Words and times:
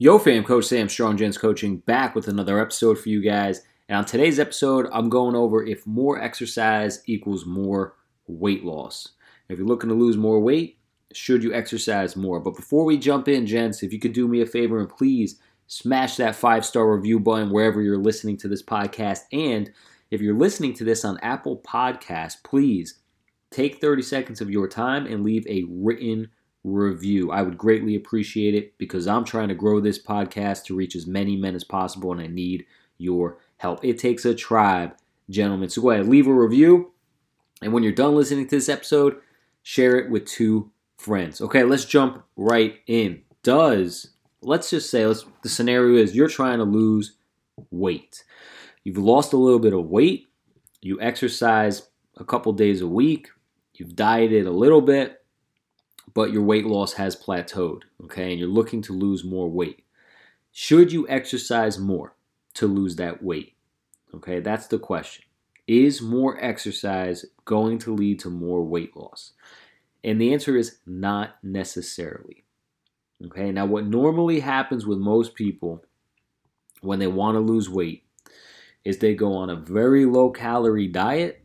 Yo, 0.00 0.16
fam, 0.16 0.44
Coach 0.44 0.66
Sam, 0.66 0.88
Strong 0.88 1.16
Gents 1.16 1.36
Coaching, 1.36 1.78
back 1.78 2.14
with 2.14 2.28
another 2.28 2.60
episode 2.60 2.96
for 2.96 3.08
you 3.08 3.20
guys. 3.20 3.62
And 3.88 3.98
on 3.98 4.04
today's 4.04 4.38
episode, 4.38 4.86
I'm 4.92 5.08
going 5.08 5.34
over 5.34 5.66
if 5.66 5.84
more 5.88 6.22
exercise 6.22 7.02
equals 7.06 7.44
more 7.44 7.96
weight 8.28 8.64
loss. 8.64 9.08
If 9.48 9.58
you're 9.58 9.66
looking 9.66 9.88
to 9.88 9.96
lose 9.96 10.16
more 10.16 10.38
weight, 10.38 10.78
should 11.12 11.42
you 11.42 11.52
exercise 11.52 12.14
more? 12.14 12.38
But 12.38 12.54
before 12.54 12.84
we 12.84 12.96
jump 12.96 13.26
in, 13.26 13.44
gents, 13.44 13.82
if 13.82 13.92
you 13.92 13.98
could 13.98 14.12
do 14.12 14.28
me 14.28 14.40
a 14.40 14.46
favor 14.46 14.78
and 14.78 14.88
please 14.88 15.40
smash 15.66 16.14
that 16.14 16.36
five 16.36 16.64
star 16.64 16.94
review 16.94 17.18
button 17.18 17.50
wherever 17.50 17.82
you're 17.82 17.98
listening 17.98 18.36
to 18.36 18.46
this 18.46 18.62
podcast. 18.62 19.22
And 19.32 19.68
if 20.12 20.20
you're 20.20 20.38
listening 20.38 20.74
to 20.74 20.84
this 20.84 21.04
on 21.04 21.18
Apple 21.22 21.60
Podcasts, 21.66 22.40
please 22.44 23.00
take 23.50 23.80
30 23.80 24.02
seconds 24.02 24.40
of 24.40 24.48
your 24.48 24.68
time 24.68 25.06
and 25.06 25.24
leave 25.24 25.44
a 25.48 25.64
written 25.68 26.28
review. 26.64 27.30
I 27.30 27.42
would 27.42 27.58
greatly 27.58 27.96
appreciate 27.96 28.54
it 28.54 28.76
because 28.78 29.06
I'm 29.06 29.24
trying 29.24 29.48
to 29.48 29.54
grow 29.54 29.80
this 29.80 30.02
podcast 30.02 30.64
to 30.64 30.74
reach 30.74 30.96
as 30.96 31.06
many 31.06 31.36
men 31.36 31.54
as 31.54 31.64
possible 31.64 32.12
and 32.12 32.20
I 32.20 32.26
need 32.26 32.66
your 32.98 33.38
help. 33.58 33.84
It 33.84 33.98
takes 33.98 34.24
a 34.24 34.34
tribe, 34.34 34.94
gentlemen. 35.30 35.70
So 35.70 35.82
go 35.82 35.90
ahead, 35.90 36.08
leave 36.08 36.26
a 36.26 36.32
review. 36.32 36.92
And 37.62 37.72
when 37.72 37.82
you're 37.82 37.92
done 37.92 38.14
listening 38.14 38.46
to 38.46 38.56
this 38.56 38.68
episode, 38.68 39.16
share 39.62 39.96
it 39.98 40.10
with 40.10 40.26
two 40.26 40.70
friends. 40.96 41.40
Okay, 41.40 41.64
let's 41.64 41.84
jump 41.84 42.24
right 42.36 42.78
in. 42.86 43.22
Does, 43.42 44.10
let's 44.42 44.70
just 44.70 44.90
say, 44.90 45.06
let's, 45.06 45.24
the 45.42 45.48
scenario 45.48 45.96
is 45.96 46.14
you're 46.14 46.28
trying 46.28 46.58
to 46.58 46.64
lose 46.64 47.16
weight. 47.70 48.24
You've 48.84 48.98
lost 48.98 49.32
a 49.32 49.36
little 49.36 49.58
bit 49.58 49.72
of 49.72 49.86
weight. 49.86 50.26
You 50.80 51.00
exercise 51.00 51.88
a 52.16 52.24
couple 52.24 52.52
days 52.52 52.80
a 52.80 52.86
week. 52.86 53.28
You've 53.74 53.96
dieted 53.96 54.46
a 54.46 54.52
little 54.52 54.80
bit 54.80 55.17
but 56.14 56.32
your 56.32 56.42
weight 56.42 56.66
loss 56.66 56.94
has 56.94 57.16
plateaued, 57.16 57.82
okay, 58.04 58.30
and 58.30 58.38
you're 58.38 58.48
looking 58.48 58.82
to 58.82 58.92
lose 58.92 59.24
more 59.24 59.48
weight. 59.48 59.84
Should 60.52 60.92
you 60.92 61.08
exercise 61.08 61.78
more 61.78 62.14
to 62.54 62.66
lose 62.66 62.96
that 62.96 63.22
weight? 63.22 63.54
Okay, 64.14 64.40
that's 64.40 64.66
the 64.66 64.78
question. 64.78 65.24
Is 65.66 66.00
more 66.00 66.42
exercise 66.42 67.24
going 67.44 67.78
to 67.80 67.94
lead 67.94 68.20
to 68.20 68.30
more 68.30 68.64
weight 68.64 68.96
loss? 68.96 69.32
And 70.02 70.20
the 70.20 70.32
answer 70.32 70.56
is 70.56 70.78
not 70.86 71.36
necessarily. 71.42 72.44
Okay, 73.26 73.50
now 73.52 73.66
what 73.66 73.86
normally 73.86 74.40
happens 74.40 74.86
with 74.86 74.98
most 74.98 75.34
people 75.34 75.84
when 76.80 77.00
they 77.00 77.06
want 77.06 77.34
to 77.34 77.40
lose 77.40 77.68
weight 77.68 78.04
is 78.84 78.98
they 78.98 79.14
go 79.14 79.34
on 79.34 79.50
a 79.50 79.56
very 79.56 80.04
low 80.04 80.30
calorie 80.30 80.86
diet. 80.86 81.42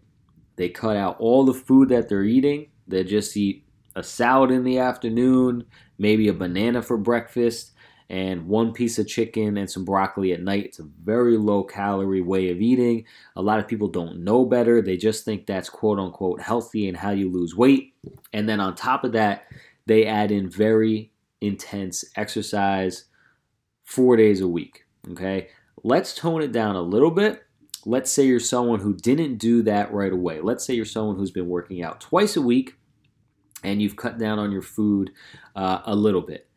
They 0.55 0.69
cut 0.69 0.95
out 0.95 1.19
all 1.19 1.43
the 1.43 1.53
food 1.53 1.89
that 1.89 2.07
they're 2.07 2.23
eating. 2.23 2.67
They 2.87 3.03
just 3.03 3.35
eat 3.35 3.62
a 3.95 4.03
salad 4.03 4.51
in 4.51 4.63
the 4.63 4.79
afternoon, 4.79 5.65
maybe 5.97 6.27
a 6.27 6.33
banana 6.33 6.81
for 6.81 6.97
breakfast, 6.97 7.73
and 8.09 8.47
one 8.47 8.73
piece 8.73 8.99
of 8.99 9.07
chicken 9.07 9.57
and 9.57 9.69
some 9.69 9.85
broccoli 9.85 10.33
at 10.33 10.41
night. 10.41 10.65
It's 10.65 10.79
a 10.79 10.89
very 11.03 11.37
low 11.37 11.63
calorie 11.63 12.21
way 12.21 12.51
of 12.51 12.61
eating. 12.61 13.05
A 13.35 13.41
lot 13.41 13.59
of 13.59 13.67
people 13.67 13.87
don't 13.87 14.23
know 14.23 14.45
better. 14.45 14.81
They 14.81 14.97
just 14.97 15.25
think 15.25 15.45
that's 15.45 15.69
quote 15.69 15.99
unquote 15.99 16.41
healthy 16.41 16.87
and 16.87 16.97
how 16.97 17.11
you 17.11 17.31
lose 17.31 17.55
weight. 17.55 17.93
And 18.31 18.47
then 18.47 18.59
on 18.59 18.75
top 18.75 19.03
of 19.03 19.13
that, 19.13 19.45
they 19.85 20.05
add 20.05 20.31
in 20.31 20.49
very 20.49 21.11
intense 21.41 22.05
exercise 22.15 23.05
four 23.83 24.15
days 24.15 24.41
a 24.41 24.47
week. 24.47 24.85
Okay. 25.11 25.49
Let's 25.83 26.15
tone 26.15 26.41
it 26.41 26.51
down 26.51 26.75
a 26.75 26.81
little 26.81 27.11
bit. 27.11 27.43
Let's 27.85 28.11
say 28.11 28.25
you're 28.25 28.39
someone 28.39 28.79
who 28.79 28.93
didn't 28.93 29.37
do 29.37 29.61
that 29.63 29.91
right 29.91 30.13
away. 30.13 30.39
Let's 30.39 30.65
say 30.65 30.73
you're 30.73 30.85
someone 30.85 31.17
who's 31.17 31.31
been 31.31 31.49
working 31.49 31.83
out 31.83 31.99
twice 31.99 32.37
a 32.37 32.41
week 32.41 32.77
and 33.63 33.81
you've 33.81 33.95
cut 33.95 34.17
down 34.17 34.39
on 34.39 34.51
your 34.51 34.61
food 34.61 35.11
uh, 35.55 35.79
a 35.85 35.95
little 35.95 36.21
bit. 36.21 36.47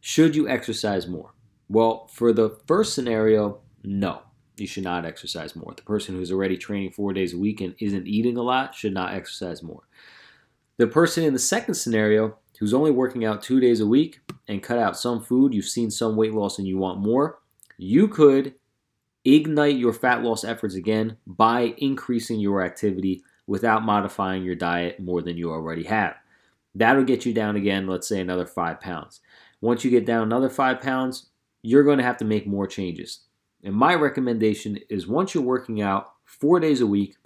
Should 0.00 0.36
you 0.36 0.48
exercise 0.48 1.06
more? 1.06 1.34
Well, 1.68 2.08
for 2.12 2.32
the 2.32 2.58
first 2.66 2.94
scenario, 2.94 3.60
no, 3.82 4.22
you 4.56 4.66
should 4.66 4.84
not 4.84 5.04
exercise 5.04 5.56
more. 5.56 5.74
The 5.76 5.82
person 5.82 6.14
who's 6.14 6.32
already 6.32 6.56
training 6.56 6.92
four 6.92 7.12
days 7.12 7.34
a 7.34 7.38
week 7.38 7.60
and 7.60 7.74
isn't 7.80 8.06
eating 8.06 8.36
a 8.36 8.42
lot 8.42 8.74
should 8.74 8.94
not 8.94 9.14
exercise 9.14 9.62
more. 9.62 9.82
The 10.76 10.86
person 10.86 11.24
in 11.24 11.32
the 11.32 11.38
second 11.38 11.74
scenario 11.74 12.36
who's 12.58 12.74
only 12.74 12.90
working 12.90 13.24
out 13.24 13.42
two 13.42 13.60
days 13.60 13.80
a 13.80 13.86
week 13.86 14.20
and 14.48 14.62
cut 14.62 14.78
out 14.78 14.96
some 14.96 15.22
food, 15.22 15.54
you've 15.54 15.64
seen 15.64 15.90
some 15.90 16.16
weight 16.16 16.32
loss 16.32 16.58
and 16.58 16.66
you 16.66 16.78
want 16.78 17.00
more, 17.00 17.38
you 17.76 18.08
could 18.08 18.54
ignite 19.24 19.76
your 19.76 19.92
fat 19.92 20.22
loss 20.22 20.44
efforts 20.44 20.74
again 20.74 21.16
by 21.26 21.74
increasing 21.78 22.38
your 22.38 22.62
activity 22.62 23.22
without 23.46 23.84
modifying 23.84 24.44
your 24.44 24.54
diet 24.54 25.00
more 25.00 25.20
than 25.22 25.36
you 25.36 25.50
already 25.50 25.84
have. 25.84 26.14
That'll 26.76 27.04
get 27.04 27.24
you 27.24 27.32
down 27.32 27.56
again, 27.56 27.86
let's 27.86 28.06
say 28.06 28.20
another 28.20 28.44
five 28.44 28.80
pounds. 28.82 29.20
Once 29.62 29.82
you 29.82 29.90
get 29.90 30.04
down 30.04 30.22
another 30.22 30.50
five 30.50 30.82
pounds, 30.82 31.30
you're 31.62 31.84
going 31.84 31.96
to 31.96 32.04
have 32.04 32.18
to 32.18 32.24
make 32.26 32.46
more 32.46 32.66
changes. 32.66 33.20
And 33.64 33.74
my 33.74 33.94
recommendation 33.94 34.78
is 34.90 35.06
once 35.06 35.34
you're 35.34 35.42
working 35.42 35.80
out 35.80 36.12
four 36.26 36.60
days 36.60 36.82
a 36.82 36.86
week 36.86 37.16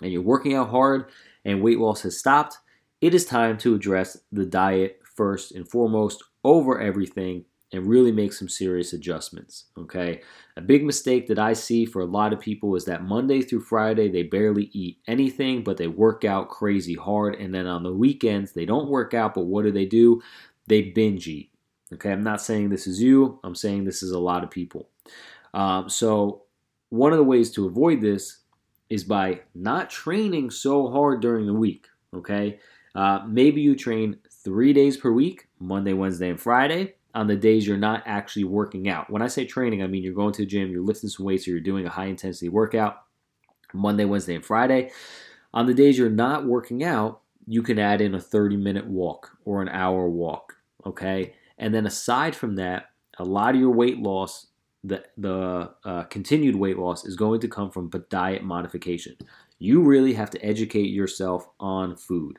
and 0.00 0.10
you're 0.10 0.22
working 0.22 0.54
out 0.54 0.70
hard 0.70 1.10
and 1.44 1.60
weight 1.60 1.78
loss 1.78 2.00
has 2.02 2.18
stopped, 2.18 2.56
it 3.02 3.14
is 3.14 3.26
time 3.26 3.58
to 3.58 3.74
address 3.74 4.16
the 4.32 4.46
diet 4.46 5.00
first 5.04 5.52
and 5.52 5.68
foremost 5.68 6.24
over 6.42 6.80
everything 6.80 7.44
and 7.72 7.86
really 7.86 8.12
make 8.12 8.32
some 8.32 8.48
serious 8.48 8.92
adjustments. 8.92 9.64
Okay. 9.78 10.20
A 10.56 10.60
big 10.60 10.84
mistake 10.84 11.26
that 11.28 11.38
I 11.38 11.54
see 11.54 11.86
for 11.86 12.02
a 12.02 12.06
lot 12.06 12.32
of 12.32 12.40
people 12.40 12.76
is 12.76 12.84
that 12.84 13.04
Monday 13.04 13.40
through 13.40 13.62
Friday, 13.62 14.10
they 14.10 14.24
barely 14.24 14.64
eat 14.72 14.98
anything, 15.08 15.64
but 15.64 15.78
they 15.78 15.86
work 15.86 16.24
out 16.24 16.50
crazy 16.50 16.94
hard. 16.94 17.36
And 17.36 17.54
then 17.54 17.66
on 17.66 17.82
the 17.82 17.92
weekends, 17.92 18.52
they 18.52 18.66
don't 18.66 18.90
work 18.90 19.14
out, 19.14 19.34
but 19.34 19.46
what 19.46 19.64
do 19.64 19.72
they 19.72 19.86
do? 19.86 20.20
They 20.66 20.82
binge 20.82 21.26
eat. 21.26 21.50
Okay. 21.94 22.12
I'm 22.12 22.22
not 22.22 22.42
saying 22.42 22.68
this 22.68 22.86
is 22.86 23.00
you, 23.00 23.40
I'm 23.42 23.54
saying 23.54 23.84
this 23.84 24.02
is 24.02 24.10
a 24.10 24.18
lot 24.18 24.44
of 24.44 24.50
people. 24.50 24.90
Um, 25.54 25.88
so, 25.88 26.42
one 26.90 27.12
of 27.12 27.18
the 27.18 27.24
ways 27.24 27.50
to 27.52 27.66
avoid 27.66 28.02
this 28.02 28.40
is 28.90 29.02
by 29.02 29.40
not 29.54 29.88
training 29.88 30.50
so 30.50 30.90
hard 30.90 31.22
during 31.22 31.46
the 31.46 31.54
week. 31.54 31.86
Okay. 32.14 32.58
Uh, 32.94 33.20
maybe 33.26 33.62
you 33.62 33.74
train 33.74 34.18
three 34.44 34.74
days 34.74 34.98
per 34.98 35.10
week 35.10 35.48
Monday, 35.58 35.94
Wednesday, 35.94 36.28
and 36.28 36.38
Friday 36.38 36.94
on 37.14 37.26
the 37.26 37.36
days 37.36 37.66
you're 37.66 37.76
not 37.76 38.02
actually 38.06 38.44
working 38.44 38.88
out. 38.88 39.10
When 39.10 39.22
I 39.22 39.28
say 39.28 39.44
training, 39.44 39.82
I 39.82 39.86
mean 39.86 40.02
you're 40.02 40.14
going 40.14 40.32
to 40.34 40.42
the 40.42 40.46
gym, 40.46 40.70
you're 40.70 40.84
lifting 40.84 41.10
some 41.10 41.26
weights, 41.26 41.46
or 41.46 41.50
you're 41.50 41.60
doing 41.60 41.86
a 41.86 41.90
high 41.90 42.06
intensity 42.06 42.48
workout 42.48 43.02
Monday, 43.74 44.04
Wednesday, 44.04 44.34
and 44.34 44.44
Friday. 44.44 44.90
On 45.54 45.66
the 45.66 45.74
days 45.74 45.98
you're 45.98 46.10
not 46.10 46.46
working 46.46 46.84
out, 46.84 47.20
you 47.46 47.62
can 47.62 47.78
add 47.78 48.00
in 48.00 48.14
a 48.14 48.20
30 48.20 48.56
minute 48.56 48.86
walk 48.86 49.30
or 49.44 49.62
an 49.62 49.68
hour 49.68 50.08
walk. 50.08 50.54
Okay. 50.86 51.34
And 51.58 51.74
then 51.74 51.86
aside 51.86 52.34
from 52.34 52.56
that, 52.56 52.86
a 53.18 53.24
lot 53.24 53.54
of 53.54 53.60
your 53.60 53.70
weight 53.70 53.98
loss, 53.98 54.48
the, 54.84 55.04
the 55.16 55.70
uh, 55.84 56.04
continued 56.04 56.56
weight 56.56 56.78
loss, 56.78 57.04
is 57.04 57.16
going 57.16 57.40
to 57.40 57.48
come 57.48 57.70
from 57.70 57.90
diet 58.10 58.42
modification. 58.42 59.16
You 59.58 59.82
really 59.82 60.14
have 60.14 60.30
to 60.30 60.44
educate 60.44 60.88
yourself 60.88 61.48
on 61.60 61.96
food. 61.96 62.38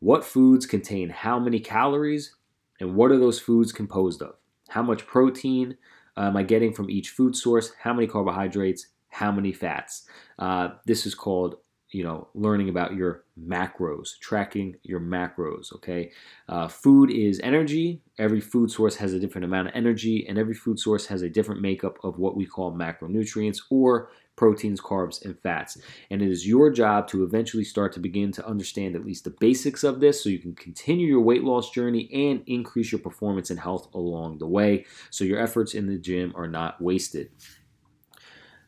What 0.00 0.24
foods 0.24 0.66
contain 0.66 1.10
how 1.10 1.38
many 1.38 1.60
calories 1.60 2.34
and 2.80 2.94
what 2.94 3.12
are 3.12 3.18
those 3.18 3.38
foods 3.38 3.72
composed 3.72 4.22
of? 4.22 4.34
How 4.68 4.82
much 4.82 5.06
protein 5.06 5.76
uh, 6.16 6.22
am 6.22 6.36
I 6.36 6.42
getting 6.42 6.72
from 6.72 6.90
each 6.90 7.10
food 7.10 7.36
source? 7.36 7.72
How 7.80 7.92
many 7.92 8.06
carbohydrates? 8.06 8.86
How 9.08 9.30
many 9.32 9.52
fats? 9.52 10.08
Uh, 10.38 10.70
this 10.86 11.06
is 11.06 11.14
called 11.14 11.56
you 11.92 12.04
know 12.04 12.28
learning 12.34 12.68
about 12.68 12.94
your 12.94 13.24
macros 13.48 14.18
tracking 14.20 14.76
your 14.82 15.00
macros 15.00 15.74
okay 15.74 16.10
uh, 16.48 16.68
food 16.68 17.10
is 17.10 17.40
energy 17.42 18.00
every 18.18 18.40
food 18.40 18.70
source 18.70 18.96
has 18.96 19.12
a 19.12 19.18
different 19.18 19.44
amount 19.44 19.68
of 19.68 19.74
energy 19.74 20.24
and 20.28 20.38
every 20.38 20.54
food 20.54 20.78
source 20.78 21.06
has 21.06 21.22
a 21.22 21.28
different 21.28 21.60
makeup 21.60 21.98
of 22.04 22.18
what 22.18 22.36
we 22.36 22.46
call 22.46 22.72
macronutrients 22.72 23.58
or 23.70 24.10
proteins, 24.40 24.80
carbs, 24.80 25.22
and 25.22 25.38
fats. 25.42 25.76
And 26.10 26.22
it 26.22 26.30
is 26.30 26.48
your 26.48 26.70
job 26.70 27.06
to 27.08 27.24
eventually 27.24 27.62
start 27.62 27.92
to 27.92 28.00
begin 28.00 28.32
to 28.32 28.46
understand 28.46 28.96
at 28.96 29.04
least 29.04 29.24
the 29.24 29.36
basics 29.38 29.84
of 29.84 30.00
this 30.00 30.24
so 30.24 30.30
you 30.30 30.38
can 30.38 30.54
continue 30.54 31.06
your 31.06 31.20
weight 31.20 31.44
loss 31.44 31.70
journey 31.70 32.08
and 32.10 32.42
increase 32.46 32.90
your 32.90 33.02
performance 33.02 33.50
and 33.50 33.60
health 33.60 33.88
along 33.92 34.38
the 34.38 34.46
way 34.46 34.86
so 35.10 35.24
your 35.24 35.38
efforts 35.38 35.74
in 35.74 35.86
the 35.86 35.98
gym 35.98 36.32
are 36.34 36.48
not 36.48 36.80
wasted. 36.80 37.28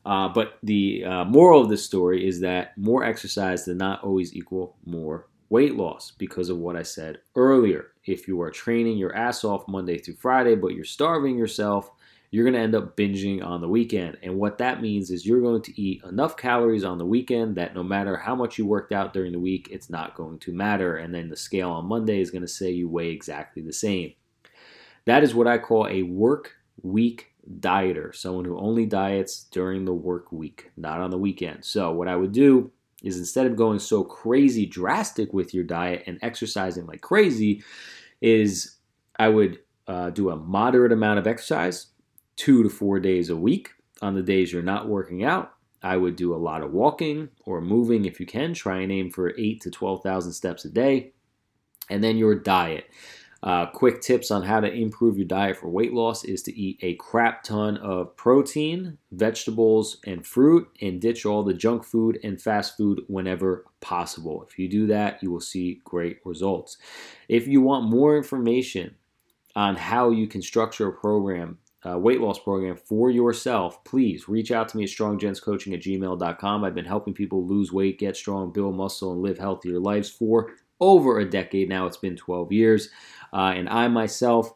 Uh, 0.04 0.28
but 0.28 0.58
the 0.62 1.06
uh, 1.06 1.24
moral 1.24 1.62
of 1.62 1.70
this 1.70 1.82
story 1.82 2.28
is 2.28 2.40
that 2.40 2.76
more 2.76 3.02
exercise 3.02 3.64
does 3.64 3.76
not 3.76 4.04
always 4.04 4.36
equal 4.36 4.76
more 4.84 5.26
weight 5.48 5.74
loss 5.74 6.10
because 6.18 6.50
of 6.50 6.58
what 6.58 6.76
I 6.76 6.82
said 6.82 7.20
earlier. 7.34 7.92
If 8.04 8.28
you 8.28 8.42
are 8.42 8.50
training 8.50 8.98
your 8.98 9.16
ass 9.16 9.42
off 9.42 9.66
Monday 9.66 9.96
through 9.96 10.16
Friday, 10.16 10.54
but 10.54 10.74
you're 10.74 10.84
starving 10.84 11.38
yourself, 11.38 11.92
you're 12.32 12.44
going 12.44 12.54
to 12.54 12.60
end 12.60 12.74
up 12.74 12.96
binging 12.96 13.44
on 13.44 13.60
the 13.60 13.68
weekend. 13.68 14.16
And 14.22 14.36
what 14.36 14.56
that 14.56 14.80
means 14.80 15.10
is 15.10 15.26
you're 15.26 15.42
going 15.42 15.60
to 15.60 15.80
eat 15.80 16.02
enough 16.02 16.34
calories 16.34 16.82
on 16.82 16.96
the 16.96 17.04
weekend 17.04 17.56
that 17.56 17.74
no 17.74 17.82
matter 17.82 18.16
how 18.16 18.34
much 18.34 18.56
you 18.56 18.64
worked 18.64 18.90
out 18.90 19.12
during 19.12 19.32
the 19.32 19.38
week, 19.38 19.68
it's 19.70 19.90
not 19.90 20.14
going 20.14 20.38
to 20.40 20.52
matter. 20.52 20.96
And 20.96 21.14
then 21.14 21.28
the 21.28 21.36
scale 21.36 21.70
on 21.70 21.84
Monday 21.84 22.22
is 22.22 22.30
going 22.30 22.42
to 22.42 22.48
say 22.48 22.70
you 22.70 22.88
weigh 22.88 23.10
exactly 23.10 23.62
the 23.62 23.72
same. 23.72 24.14
That 25.04 25.22
is 25.22 25.34
what 25.34 25.46
I 25.46 25.58
call 25.58 25.86
a 25.88 26.04
work 26.04 26.52
week 26.80 27.34
dieter, 27.60 28.14
someone 28.14 28.46
who 28.46 28.58
only 28.58 28.86
diets 28.86 29.44
during 29.50 29.84
the 29.84 29.92
work 29.92 30.32
week, 30.32 30.70
not 30.78 31.00
on 31.00 31.10
the 31.10 31.18
weekend. 31.18 31.66
So, 31.66 31.92
what 31.92 32.08
I 32.08 32.16
would 32.16 32.32
do 32.32 32.72
is 33.02 33.18
instead 33.18 33.46
of 33.46 33.56
going 33.56 33.78
so 33.78 34.04
crazy 34.04 34.64
drastic 34.64 35.34
with 35.34 35.52
your 35.52 35.64
diet 35.64 36.04
and 36.06 36.18
exercising 36.22 36.86
like 36.86 37.02
crazy, 37.02 37.62
is 38.22 38.76
I 39.18 39.28
would 39.28 39.58
uh, 39.86 40.10
do 40.10 40.30
a 40.30 40.36
moderate 40.36 40.92
amount 40.92 41.18
of 41.18 41.26
exercise, 41.26 41.88
two 42.36 42.62
to 42.62 42.68
four 42.68 43.00
days 43.00 43.30
a 43.30 43.36
week. 43.36 43.70
On 44.00 44.14
the 44.14 44.22
days 44.22 44.52
you're 44.52 44.62
not 44.62 44.88
working 44.88 45.24
out, 45.24 45.54
I 45.82 45.96
would 45.96 46.16
do 46.16 46.34
a 46.34 46.36
lot 46.36 46.62
of 46.62 46.72
walking 46.72 47.28
or 47.44 47.60
moving 47.60 48.04
if 48.04 48.20
you 48.20 48.26
can. 48.26 48.54
Try 48.54 48.80
and 48.80 48.92
aim 48.92 49.10
for 49.10 49.34
eight 49.38 49.60
to 49.62 49.70
12,000 49.70 50.32
steps 50.32 50.64
a 50.64 50.70
day. 50.70 51.12
And 51.90 52.02
then 52.02 52.16
your 52.16 52.34
diet. 52.34 52.86
Uh, 53.42 53.66
quick 53.66 54.00
tips 54.00 54.30
on 54.30 54.44
how 54.44 54.60
to 54.60 54.72
improve 54.72 55.16
your 55.18 55.26
diet 55.26 55.56
for 55.56 55.68
weight 55.68 55.92
loss 55.92 56.22
is 56.22 56.44
to 56.44 56.56
eat 56.56 56.78
a 56.80 56.94
crap 56.94 57.42
ton 57.42 57.76
of 57.78 58.16
protein, 58.16 58.96
vegetables, 59.10 59.98
and 60.06 60.24
fruit, 60.24 60.68
and 60.80 61.00
ditch 61.00 61.26
all 61.26 61.42
the 61.42 61.52
junk 61.52 61.84
food 61.84 62.20
and 62.22 62.40
fast 62.40 62.76
food 62.76 63.02
whenever 63.08 63.64
possible. 63.80 64.46
If 64.48 64.60
you 64.60 64.68
do 64.68 64.86
that, 64.86 65.20
you 65.24 65.32
will 65.32 65.40
see 65.40 65.80
great 65.84 66.18
results. 66.24 66.76
If 67.28 67.48
you 67.48 67.60
want 67.60 67.90
more 67.90 68.16
information 68.16 68.94
on 69.56 69.74
how 69.74 70.10
you 70.10 70.28
can 70.28 70.40
structure 70.40 70.86
a 70.86 70.92
program, 70.92 71.58
a 71.84 71.98
weight 71.98 72.20
loss 72.20 72.38
program 72.38 72.76
for 72.76 73.10
yourself, 73.10 73.82
please 73.84 74.28
reach 74.28 74.52
out 74.52 74.68
to 74.68 74.76
me 74.76 74.84
at 74.84 74.90
stronggentscoaching 74.90 75.74
at 75.74 75.80
gmail.com. 75.80 76.64
I've 76.64 76.74
been 76.74 76.84
helping 76.84 77.14
people 77.14 77.46
lose 77.46 77.72
weight, 77.72 77.98
get 77.98 78.16
strong, 78.16 78.52
build 78.52 78.76
muscle, 78.76 79.12
and 79.12 79.22
live 79.22 79.38
healthier 79.38 79.80
lives 79.80 80.08
for 80.08 80.52
over 80.80 81.18
a 81.18 81.28
decade 81.28 81.68
now. 81.68 81.86
It's 81.86 81.96
been 81.96 82.16
12 82.16 82.52
years. 82.52 82.88
Uh, 83.32 83.52
and 83.56 83.68
I 83.68 83.88
myself 83.88 84.52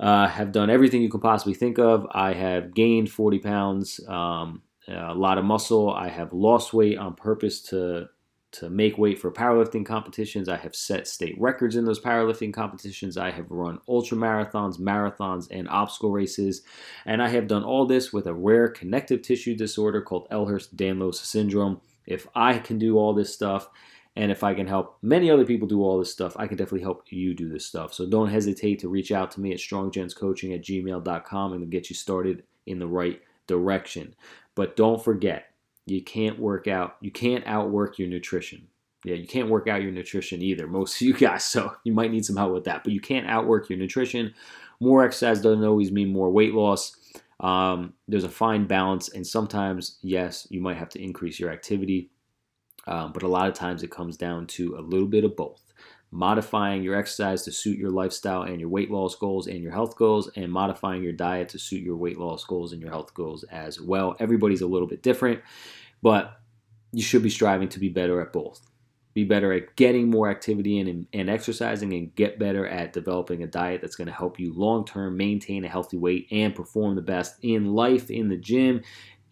uh, 0.00 0.26
have 0.26 0.52
done 0.52 0.70
everything 0.70 1.02
you 1.02 1.10
can 1.10 1.20
possibly 1.20 1.54
think 1.54 1.78
of. 1.78 2.06
I 2.12 2.32
have 2.32 2.74
gained 2.74 3.10
40 3.10 3.38
pounds, 3.40 4.00
um, 4.08 4.62
a 4.88 5.14
lot 5.14 5.38
of 5.38 5.44
muscle. 5.44 5.90
I 5.90 6.08
have 6.08 6.32
lost 6.32 6.72
weight 6.72 6.98
on 6.98 7.14
purpose 7.14 7.60
to 7.70 8.08
to 8.54 8.70
make 8.70 8.98
weight 8.98 9.18
for 9.18 9.32
powerlifting 9.32 9.84
competitions. 9.84 10.48
I 10.48 10.56
have 10.56 10.76
set 10.76 11.08
state 11.08 11.34
records 11.40 11.76
in 11.76 11.84
those 11.84 12.00
powerlifting 12.00 12.52
competitions. 12.52 13.16
I 13.16 13.30
have 13.30 13.50
run 13.50 13.80
ultra 13.88 14.16
marathons, 14.16 14.78
marathons, 14.78 15.48
and 15.50 15.68
obstacle 15.68 16.12
races. 16.12 16.62
And 17.04 17.22
I 17.22 17.28
have 17.28 17.48
done 17.48 17.64
all 17.64 17.84
this 17.84 18.12
with 18.12 18.26
a 18.26 18.34
rare 18.34 18.68
connective 18.68 19.22
tissue 19.22 19.56
disorder 19.56 20.00
called 20.00 20.28
Ehlers 20.30 20.72
Danlos 20.74 21.16
syndrome. 21.16 21.80
If 22.06 22.28
I 22.34 22.58
can 22.58 22.78
do 22.78 22.96
all 22.96 23.12
this 23.12 23.32
stuff, 23.32 23.68
and 24.16 24.30
if 24.30 24.44
I 24.44 24.54
can 24.54 24.68
help 24.68 24.98
many 25.02 25.30
other 25.30 25.44
people 25.44 25.66
do 25.66 25.82
all 25.82 25.98
this 25.98 26.12
stuff, 26.12 26.36
I 26.38 26.46
can 26.46 26.56
definitely 26.56 26.82
help 26.82 27.04
you 27.10 27.34
do 27.34 27.48
this 27.48 27.66
stuff. 27.66 27.92
So 27.92 28.06
don't 28.06 28.28
hesitate 28.28 28.78
to 28.80 28.88
reach 28.88 29.10
out 29.10 29.32
to 29.32 29.40
me 29.40 29.50
at 29.52 29.58
stronggentscoaching 29.58 30.54
at 30.54 30.62
gmail.com 30.62 31.52
and 31.52 31.70
get 31.70 31.90
you 31.90 31.96
started 31.96 32.44
in 32.66 32.78
the 32.78 32.86
right 32.86 33.20
direction. 33.48 34.14
But 34.54 34.76
don't 34.76 35.02
forget, 35.02 35.50
you 35.86 36.02
can't 36.02 36.38
work 36.38 36.66
out, 36.66 36.96
you 37.00 37.10
can't 37.10 37.46
outwork 37.46 37.98
your 37.98 38.08
nutrition. 38.08 38.68
Yeah, 39.04 39.16
you 39.16 39.26
can't 39.26 39.50
work 39.50 39.68
out 39.68 39.82
your 39.82 39.92
nutrition 39.92 40.40
either, 40.40 40.66
most 40.66 41.00
of 41.00 41.06
you 41.06 41.14
guys. 41.18 41.44
So 41.44 41.74
you 41.84 41.92
might 41.92 42.10
need 42.10 42.24
some 42.24 42.36
help 42.36 42.52
with 42.52 42.64
that. 42.64 42.84
But 42.84 42.92
you 42.92 43.00
can't 43.00 43.26
outwork 43.26 43.68
your 43.68 43.78
nutrition. 43.78 44.34
More 44.80 45.04
exercise 45.04 45.40
doesn't 45.40 45.64
always 45.64 45.92
mean 45.92 46.12
more 46.12 46.30
weight 46.30 46.54
loss. 46.54 46.96
Um, 47.40 47.94
there's 48.08 48.24
a 48.24 48.28
fine 48.28 48.66
balance, 48.66 49.08
and 49.10 49.26
sometimes, 49.26 49.98
yes, 50.02 50.46
you 50.50 50.60
might 50.60 50.76
have 50.76 50.88
to 50.90 51.02
increase 51.02 51.38
your 51.38 51.50
activity 51.50 52.10
um, 52.86 53.12
but 53.12 53.22
a 53.22 53.28
lot 53.28 53.48
of 53.48 53.54
times 53.54 53.82
it 53.82 53.90
comes 53.90 54.16
down 54.16 54.46
to 54.48 54.76
a 54.76 54.82
little 54.82 55.08
bit 55.08 55.24
of 55.24 55.36
both 55.36 55.72
modifying 56.14 56.84
your 56.84 56.94
exercise 56.94 57.42
to 57.42 57.50
suit 57.50 57.76
your 57.76 57.90
lifestyle 57.90 58.42
and 58.42 58.60
your 58.60 58.68
weight 58.68 58.88
loss 58.88 59.16
goals 59.16 59.48
and 59.48 59.60
your 59.60 59.72
health 59.72 59.96
goals, 59.96 60.30
and 60.36 60.50
modifying 60.50 61.02
your 61.02 61.12
diet 61.12 61.48
to 61.48 61.58
suit 61.58 61.82
your 61.82 61.96
weight 61.96 62.18
loss 62.18 62.44
goals 62.44 62.72
and 62.72 62.80
your 62.80 62.90
health 62.90 63.12
goals 63.14 63.42
as 63.50 63.80
well. 63.80 64.14
Everybody's 64.20 64.60
a 64.60 64.66
little 64.66 64.86
bit 64.86 65.02
different, 65.02 65.40
but 66.02 66.40
you 66.92 67.02
should 67.02 67.24
be 67.24 67.30
striving 67.30 67.68
to 67.68 67.80
be 67.80 67.88
better 67.88 68.20
at 68.20 68.32
both. 68.32 68.60
Be 69.12 69.24
better 69.24 69.52
at 69.52 69.74
getting 69.74 70.08
more 70.08 70.30
activity 70.30 70.78
in 70.78 70.86
and, 70.86 71.06
and 71.12 71.28
exercising, 71.28 71.92
and 71.92 72.14
get 72.14 72.38
better 72.38 72.64
at 72.64 72.92
developing 72.92 73.42
a 73.42 73.48
diet 73.48 73.80
that's 73.80 73.96
going 73.96 74.06
to 74.06 74.14
help 74.14 74.38
you 74.38 74.52
long 74.54 74.84
term 74.84 75.16
maintain 75.16 75.64
a 75.64 75.68
healthy 75.68 75.96
weight 75.96 76.28
and 76.30 76.54
perform 76.54 76.94
the 76.94 77.02
best 77.02 77.36
in 77.42 77.74
life, 77.74 78.08
in 78.08 78.28
the 78.28 78.36
gym, 78.36 78.82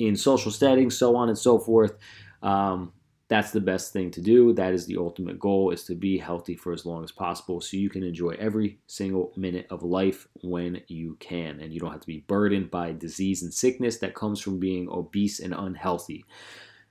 in 0.01 0.17
social 0.17 0.51
settings, 0.51 0.99
so 0.99 1.15
on 1.15 1.29
and 1.29 1.39
so 1.39 1.61
forth. 1.61 1.95
Um, 2.43 2.93
that's 3.33 3.51
the 3.51 3.63
best 3.63 3.95
thing 3.95 4.11
to 4.11 4.21
do. 4.21 4.53
That 4.53 4.75
is 4.75 4.85
the 4.85 4.99
ultimate 4.99 5.39
goal 5.39 5.71
is 5.71 5.85
to 5.85 5.95
be 5.95 6.19
healthy 6.19 6.55
for 6.55 6.71
as 6.71 6.85
long 6.85 7.03
as 7.03 7.11
possible 7.11 7.63
so 7.63 7.79
you 7.79 7.89
can 7.89 8.03
enjoy 8.03 8.37
every 8.39 8.79
single 8.87 9.33
minute 9.39 9.67
of 9.71 9.83
life 9.83 10.29
when 10.43 10.83
you 10.89 11.17
can 11.19 11.59
and 11.61 11.73
you 11.73 11.81
don't 11.81 11.93
have 11.93 12.03
to 12.03 12.07
be 12.07 12.27
burdened 12.29 12.71
by 12.71 12.93
disease 12.93 13.43
and 13.43 13.55
sickness 13.55 13.97
that 13.97 14.15
comes 14.15 14.39
from 14.39 14.61
being 14.61 14.87
obese 14.91 15.41
and 15.41 15.55
unhealthy. 15.55 16.27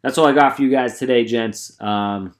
That's 0.01 0.17
all 0.17 0.25
I 0.25 0.31
got 0.31 0.55
for 0.55 0.63
you 0.63 0.71
guys 0.71 0.97
today, 0.97 1.25
gents. 1.25 1.79
Um, 1.79 2.33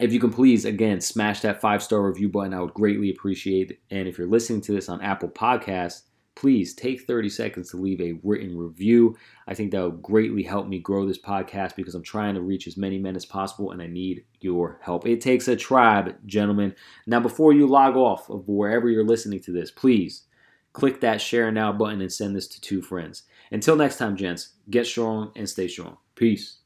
if 0.00 0.12
you 0.12 0.18
can 0.18 0.32
please 0.32 0.64
again 0.64 1.00
smash 1.00 1.42
that 1.42 1.60
five 1.60 1.80
star 1.80 2.02
review 2.02 2.28
button, 2.28 2.52
I 2.52 2.60
would 2.60 2.74
greatly 2.74 3.10
appreciate 3.10 3.70
it. 3.70 3.78
And 3.92 4.08
if 4.08 4.18
you're 4.18 4.26
listening 4.26 4.62
to 4.62 4.72
this 4.72 4.88
on 4.88 5.00
Apple 5.00 5.28
Podcasts, 5.28 6.02
please 6.34 6.74
take 6.74 7.02
30 7.02 7.28
seconds 7.28 7.70
to 7.70 7.76
leave 7.76 8.00
a 8.00 8.18
written 8.22 8.56
review. 8.56 9.16
I 9.46 9.54
think 9.54 9.70
that 9.72 9.82
would 9.82 10.02
greatly 10.02 10.42
help 10.42 10.66
me 10.66 10.78
grow 10.78 11.06
this 11.06 11.20
podcast 11.20 11.76
because 11.76 11.94
I'm 11.94 12.02
trying 12.02 12.34
to 12.34 12.40
reach 12.40 12.66
as 12.66 12.76
many 12.76 12.98
men 12.98 13.16
as 13.16 13.26
possible 13.26 13.70
and 13.70 13.82
I 13.82 13.86
need 13.86 14.24
your 14.40 14.78
help. 14.82 15.06
It 15.06 15.20
takes 15.20 15.48
a 15.48 15.56
tribe, 15.56 16.16
gentlemen. 16.26 16.74
Now, 17.06 17.20
before 17.20 17.52
you 17.52 17.66
log 17.66 17.96
off 17.96 18.30
of 18.30 18.48
wherever 18.48 18.88
you're 18.88 19.04
listening 19.04 19.40
to 19.40 19.52
this, 19.52 19.70
please 19.70 20.24
click 20.72 21.00
that 21.00 21.20
share 21.20 21.52
now 21.52 21.72
button 21.72 22.00
and 22.00 22.12
send 22.12 22.34
this 22.34 22.48
to 22.48 22.60
two 22.60 22.80
friends. 22.80 23.24
Until 23.50 23.76
next 23.76 23.98
time, 23.98 24.16
gents, 24.16 24.54
get 24.70 24.86
strong 24.86 25.32
and 25.36 25.48
stay 25.48 25.68
strong. 25.68 25.98
Peace. 26.14 26.61